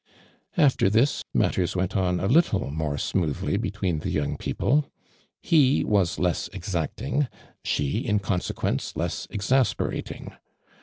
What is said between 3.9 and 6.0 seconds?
the young pcojtle. He